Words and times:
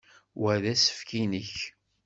Wa 0.41 0.53
d 0.61 0.63
asefk 0.73 1.09
i 1.21 1.23
nekk? 1.31 1.55